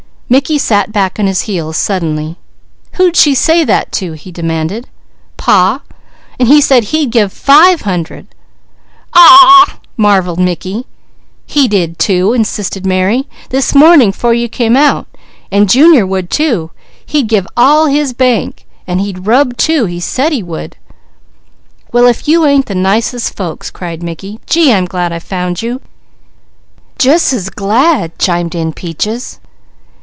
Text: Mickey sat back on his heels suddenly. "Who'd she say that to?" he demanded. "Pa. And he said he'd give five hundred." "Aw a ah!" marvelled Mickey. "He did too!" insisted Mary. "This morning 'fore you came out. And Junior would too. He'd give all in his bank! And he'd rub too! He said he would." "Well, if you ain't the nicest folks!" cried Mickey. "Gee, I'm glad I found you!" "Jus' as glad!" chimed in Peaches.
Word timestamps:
Mickey 0.31 0.57
sat 0.57 0.93
back 0.93 1.19
on 1.19 1.27
his 1.27 1.41
heels 1.41 1.75
suddenly. 1.75 2.37
"Who'd 2.93 3.17
she 3.17 3.35
say 3.35 3.65
that 3.65 3.91
to?" 3.91 4.13
he 4.13 4.31
demanded. 4.31 4.87
"Pa. 5.35 5.81
And 6.39 6.47
he 6.47 6.61
said 6.61 6.85
he'd 6.95 7.11
give 7.11 7.33
five 7.33 7.81
hundred." 7.81 8.27
"Aw 9.13 9.19
a 9.65 9.71
ah!" 9.73 9.79
marvelled 9.97 10.39
Mickey. 10.39 10.85
"He 11.45 11.67
did 11.67 11.99
too!" 11.99 12.31
insisted 12.31 12.85
Mary. 12.85 13.27
"This 13.49 13.75
morning 13.75 14.13
'fore 14.13 14.33
you 14.33 14.47
came 14.47 14.77
out. 14.77 15.05
And 15.51 15.69
Junior 15.69 16.05
would 16.07 16.29
too. 16.29 16.71
He'd 17.05 17.27
give 17.27 17.45
all 17.57 17.87
in 17.87 17.93
his 17.95 18.13
bank! 18.13 18.65
And 18.87 19.01
he'd 19.01 19.27
rub 19.27 19.57
too! 19.57 19.83
He 19.83 19.99
said 19.99 20.31
he 20.31 20.41
would." 20.43 20.77
"Well, 21.91 22.07
if 22.07 22.25
you 22.25 22.45
ain't 22.45 22.67
the 22.67 22.73
nicest 22.73 23.35
folks!" 23.35 23.69
cried 23.69 24.01
Mickey. 24.01 24.39
"Gee, 24.45 24.71
I'm 24.71 24.85
glad 24.85 25.11
I 25.11 25.19
found 25.19 25.61
you!" 25.61 25.81
"Jus' 26.97 27.33
as 27.33 27.49
glad!" 27.49 28.17
chimed 28.17 28.55
in 28.55 28.71
Peaches. 28.71 29.41